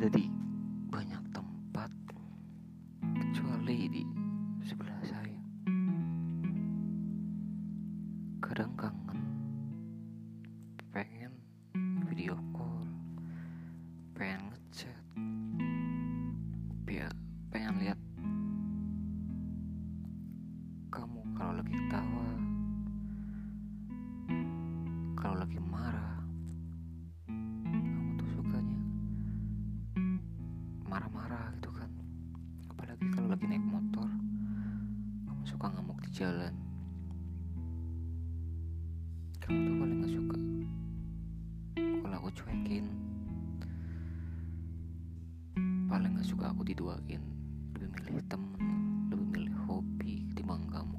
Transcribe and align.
berada 0.00 0.16
di 0.16 0.32
banyak 0.88 1.24
tempat 1.28 1.92
kecuali 3.20 3.84
di 3.92 4.00
sebelah 4.64 4.96
saya. 5.04 5.40
Kadang 8.40 8.72
kangen, 8.80 9.20
pengen 10.88 11.36
video 12.08 12.32
call, 12.56 12.88
pengen 14.16 14.48
ngechat, 14.48 14.99
suka 35.50 35.66
ngamuk 35.66 35.98
di 36.06 36.10
jalan. 36.14 36.54
Kamu 39.42 39.58
tuh 39.66 39.74
paling 39.82 39.98
gak 39.98 40.12
suka. 40.14 40.36
Kalau 41.74 42.16
aku 42.22 42.30
cuekin 42.38 42.86
paling 45.90 46.14
gak 46.14 46.28
suka 46.30 46.54
aku 46.54 46.62
diduain 46.62 47.18
lebih 47.74 47.90
milih 47.98 48.22
temen 48.30 48.62
lebih 49.10 49.26
milih 49.26 49.54
hobi 49.66 50.22
ketimbang 50.30 50.62
kamu. 50.70 50.98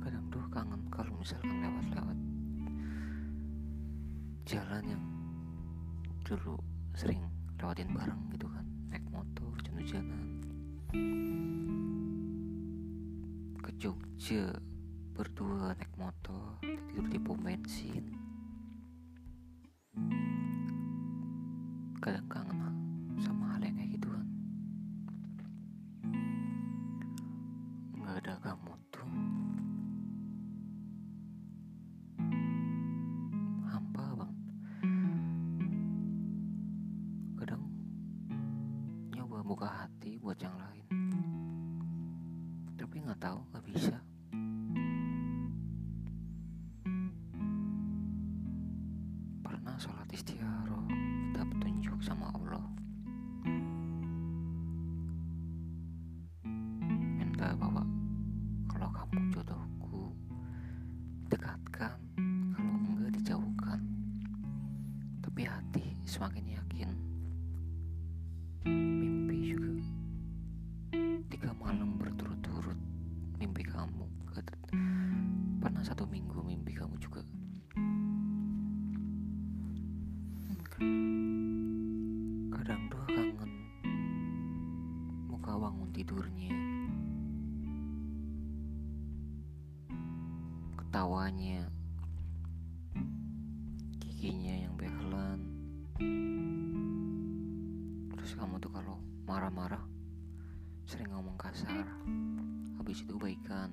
Kadang 0.00 0.24
tuh 0.32 0.44
kangen 0.48 0.80
kalau 0.88 1.12
misalkan 1.20 1.60
lewat-lewat 1.60 2.18
jalan 4.48 4.84
yang 4.88 5.04
dulu 6.24 6.56
sering 6.96 7.20
lewatin 7.60 7.92
bareng 7.92 8.24
gitu 8.32 8.48
kan 8.48 8.69
hujan-hujanan 9.80 10.28
ke 13.64 13.70
Jogja 13.80 14.52
berdua 15.16 15.72
naik 15.72 15.88
motor 15.96 16.60
tidur 16.60 17.08
di 17.08 17.16
pom 17.16 17.40
bensin. 17.40 18.04
Kadang 22.00 22.28
kangen 22.28 22.76
sama 23.24 23.56
hal 23.56 23.64
yang 23.64 23.76
kayak 23.80 23.96
gitu 23.96 24.08
kan 24.12 24.26
nggak 27.96 28.14
ada 28.20 28.34
kamu 28.44 28.72
tahu 43.30 43.46
nggak 43.54 43.66
bisa. 43.70 43.96
Pernah 49.46 49.78
sholat 49.78 50.10
istiaroh 50.10 50.82
minta 50.90 51.46
petunjuk 51.46 52.02
sama 52.02 52.26
Allah. 52.34 52.66
Minta 57.22 57.54
bahwa 57.54 57.86
kalau 58.66 58.90
kamu 58.98 59.18
jodohku 59.30 60.10
dekatkan 61.30 62.02
kalau 62.50 62.74
enggak 62.82 63.14
dijauhkan. 63.14 63.78
Tapi 65.22 65.46
hati 65.46 65.86
semakin 66.02 66.58
yakin 66.58 66.90
ketawanya 90.90 91.70
giginya 94.02 94.66
yang 94.66 94.74
behelan 94.74 95.38
terus 98.10 98.34
kamu 98.34 98.58
tuh 98.58 98.74
kalau 98.74 98.98
marah-marah 99.22 99.86
sering 100.90 101.14
ngomong 101.14 101.38
kasar 101.38 101.86
habis 102.74 103.06
itu 103.06 103.14
baikan. 103.22 103.70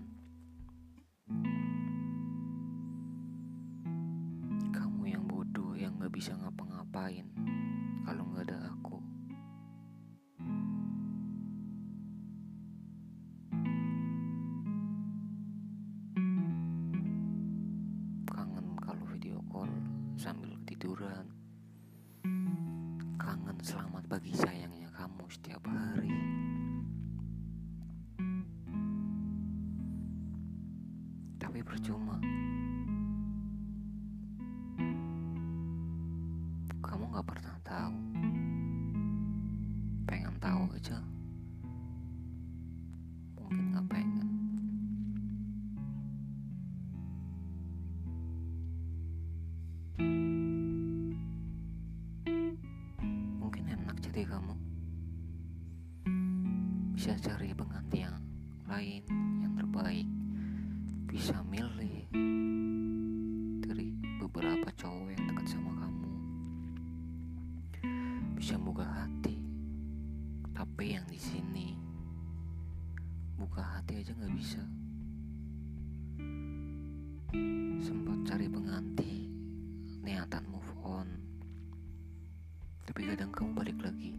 Kamu 4.69 5.09
yang 5.09 5.25
bodoh 5.25 5.73
yang 5.73 5.97
gak 5.97 6.13
bisa 6.13 6.37
ngapa-ngapain 6.37 7.25
kalau 8.05 8.29
nggak 8.29 8.45
ada 8.45 8.77
aku 8.77 8.86
tapi 31.57 31.73
percuma. 31.73 32.13
Kamu 36.85 37.03
nggak 37.09 37.25
pernah 37.25 37.57
tahu. 37.65 37.97
Pengen 40.05 40.37
tahu 40.37 40.69
aja. 40.77 41.01
Mungkin 43.41 43.73
nggak 43.73 43.85
pengen. 43.89 44.29
Mungkin 53.41 53.63
enak 53.65 53.97
jadi 54.05 54.29
kamu. 54.29 54.53
Bisa 56.93 57.17
cari 57.17 57.49
pengganti 57.57 58.05
yang 58.05 58.21
lain 58.69 59.01
yang 59.41 59.57
terbaik 59.57 60.05
bisa 61.17 61.41
milih. 61.49 62.05
Dari 63.65 63.89
beberapa 64.21 64.69
cowok 64.69 65.09
yang 65.17 65.25
dekat 65.33 65.49
sama 65.49 65.73
kamu. 65.73 66.09
Bisa 68.37 68.53
buka 68.61 68.85
hati. 68.85 69.33
Tapi 70.53 70.93
yang 70.93 71.09
di 71.09 71.17
sini 71.17 71.73
buka 73.33 73.65
hati 73.65 73.97
aja 73.97 74.13
nggak 74.13 74.35
bisa. 74.37 74.61
Sempat 77.81 78.17
cari 78.29 78.45
pengganti 78.45 79.25
niatan 80.05 80.45
move 80.53 80.71
on. 80.85 81.09
Tapi 82.85 83.09
kadang 83.09 83.33
kamu 83.33 83.57
balik 83.57 83.81
lagi 83.81 84.13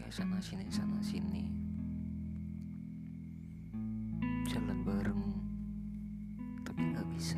cewek 0.00 0.16
sana 0.16 0.40
sini 0.40 0.64
sana 0.72 0.96
sini. 1.04 1.44
Jalan 4.48 4.80
bareng 4.80 5.24
tapi 6.64 6.88
nggak 6.88 7.04
bisa. 7.12 7.36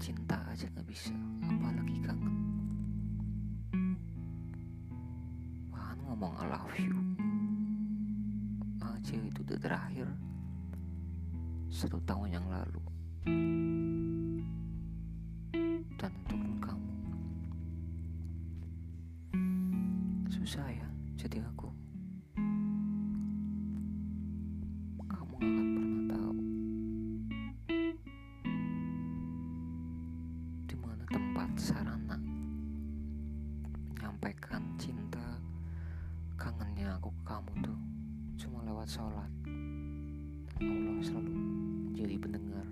Cinta 0.00 0.40
aja 0.48 0.64
nggak 0.72 0.88
bisa 0.88 1.12
apalagi 1.44 2.00
kangen. 2.00 2.32
Bahkan 5.68 5.98
ngomong 6.08 6.32
I 6.40 6.44
love 6.48 6.76
you. 6.80 6.96
Aja 8.80 9.16
itu 9.20 9.44
udah 9.44 9.60
terakhir. 9.60 10.08
Satu 11.68 12.00
tahun 12.08 12.40
yang 12.40 12.48
lalu 12.48 12.80
lewat 38.78 38.94
sholat. 38.94 39.32
Allah 40.62 40.96
selalu 41.02 41.34
menjadi 41.90 42.14
pendengar 42.14 42.66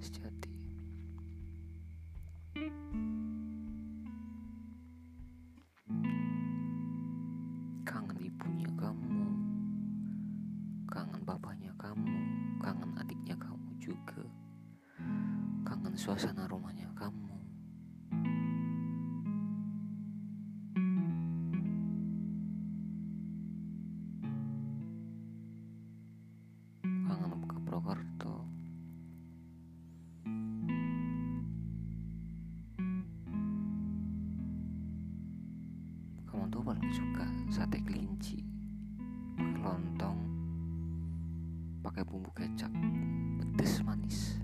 sejati. 0.00 0.52
Kangen 7.84 8.16
ibunya 8.16 8.70
kamu 8.80 9.28
kangen 10.88 11.22
bapaknya 11.28 11.76
kamu 11.76 12.16
kangen 12.64 12.90
adiknya 12.96 13.36
kamu 13.36 13.70
juga 13.76 14.24
kangen 15.68 15.92
suasana 16.00 16.48
rumahnya 16.48 16.83
kamu 36.44 36.60
tuh 36.60 36.66
paling 36.76 36.92
suka 36.92 37.26
sate 37.48 37.80
kelinci 37.80 38.44
pakai 39.32 39.64
lontong 39.64 40.20
pakai 41.80 42.04
bumbu 42.04 42.28
kecap 42.36 42.68
pedes 43.40 43.80
manis. 43.80 44.36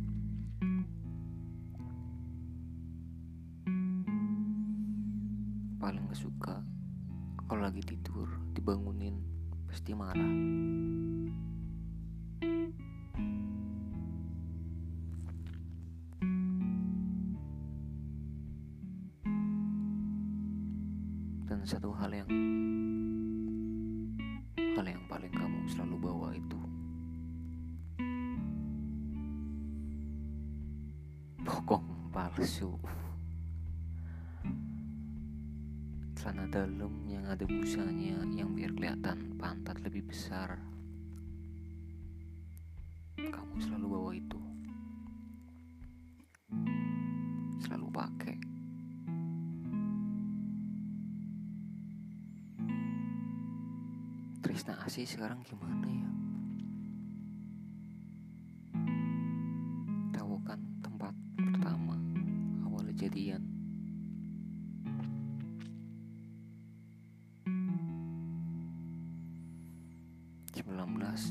Paling 5.76 6.08
gak 6.08 6.16
suka 6.16 6.64
kalau 7.44 7.68
lagi 7.68 7.84
tidur 7.84 8.32
dibangunin 8.56 9.20
pasti 9.68 9.92
marah 9.92 10.32
dan 21.60 21.68
satu 21.68 21.92
hal 21.92 22.08
yang 22.08 22.24
hal 24.56 24.86
yang 24.88 25.04
paling 25.12 25.28
kamu 25.28 25.60
selalu 25.68 25.96
bawa 26.08 26.32
itu. 26.32 26.60
Bokong 31.44 32.08
palsu. 32.08 32.72
Celana 36.16 36.48
dalam 36.48 37.04
yang 37.04 37.28
ada 37.28 37.44
busanya 37.44 38.24
yang 38.32 38.56
biar 38.56 38.72
kelihatan 38.72 39.36
pantat 39.36 39.84
lebih 39.84 40.08
besar. 40.08 40.56
Kamu 43.20 43.60
selalu 43.60 43.84
bawa 43.84 44.10
itu 44.16 44.49
Asih 54.78 55.06
sekarang 55.06 55.42
gimana 55.42 55.86
ya? 55.86 56.10
Tahu 60.14 60.34
kan 60.46 60.60
tempat 60.82 61.14
pertama 61.38 61.98
awal 62.66 62.90
jadian? 62.94 63.50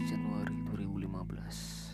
Januari 0.09 0.55
2015 0.69 1.89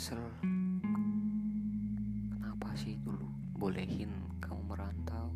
nyesel. 0.00 0.24
Kenapa 2.32 2.72
sih 2.72 2.96
dulu 3.04 3.28
bolehin 3.52 4.08
kamu 4.40 4.72
merantau? 4.72 5.28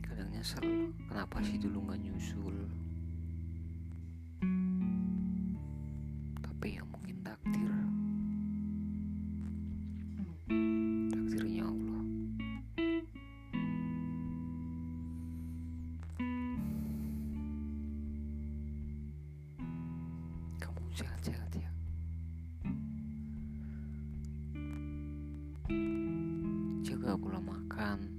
Kadang 0.00 0.32
nyesel. 0.32 0.64
Kenapa 1.04 1.44
sih 1.44 1.60
dulu 1.60 1.84
nggak 1.84 2.00
nyusul 2.00 2.53
jaga 27.04 27.20
pola 27.20 27.36
makan 27.36 28.13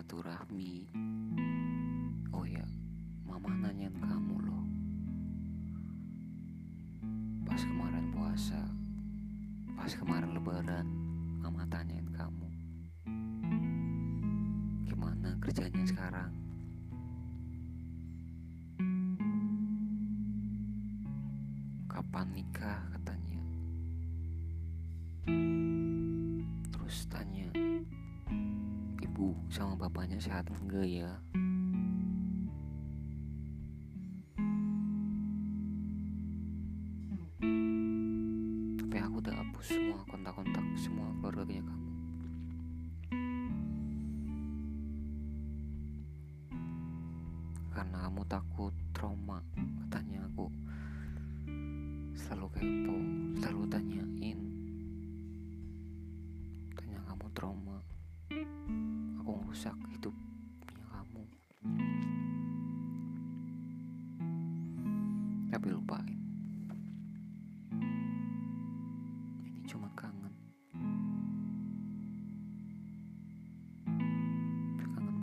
silaturahmi. 0.00 0.88
Oh 2.32 2.48
ya, 2.48 2.64
mama 3.28 3.52
nanyain 3.52 3.92
kamu 4.00 4.48
loh. 4.48 4.64
Pas 7.44 7.60
kemarin 7.60 8.08
puasa, 8.08 8.64
pas 9.76 9.92
kemarin 9.92 10.32
lebaran, 10.32 10.88
mama 11.44 11.68
tanyain 11.68 12.08
kamu. 12.16 12.48
Gimana 14.88 15.36
kerjanya 15.36 15.84
sekarang? 15.84 16.32
kapan 21.90 22.32
nikah 22.32 22.80
sama 29.50 29.74
bapaknya 29.74 30.22
sehat 30.22 30.46
enggak 30.46 30.86
ya 30.86 31.10
tapi 38.78 38.96
aku 39.02 39.16
udah 39.18 39.34
hapus 39.34 39.66
semua 39.74 39.98
kontak-kontak 40.06 40.64
semua 40.78 41.10
keluarganya 41.18 41.66
kamu 41.66 41.88
karena 47.74 47.96
kamu 48.06 48.22
takut 48.30 48.74
trauma 48.94 49.42
katanya 49.82 50.22
aku 50.30 50.46
selalu 52.14 52.46
kepo, 52.54 52.96
selalu 53.42 53.62
tanyain. 53.66 54.38
Tanya 56.78 56.98
kamu 57.10 57.26
trauma. 57.34 57.69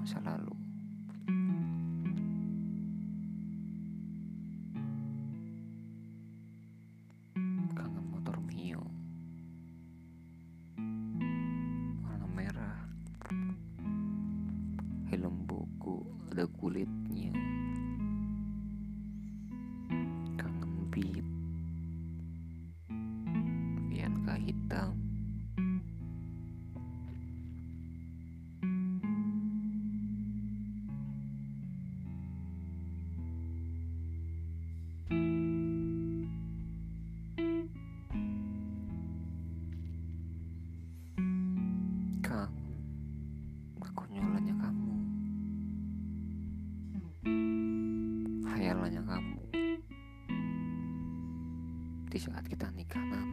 Masa 0.08 0.24
lalu. 0.24 0.67
aku 42.34 43.80
kekonyolannya 43.84 44.56
kamu. 44.60 44.94
Hayalannya 48.48 49.04
kamu. 49.04 49.40
Di 52.08 52.20
saat 52.20 52.44
kita 52.48 52.72
nikah 52.76 53.04
nanti 53.04 53.27